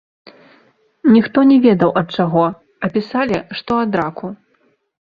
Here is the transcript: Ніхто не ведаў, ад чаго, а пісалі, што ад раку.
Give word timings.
Ніхто 1.17 1.39
не 1.51 1.57
ведаў, 1.67 1.91
ад 2.01 2.07
чаго, 2.17 2.45
а 2.87 2.93
пісалі, 2.97 3.37
што 3.63 3.71
ад 3.85 3.91
раку. 4.03 4.27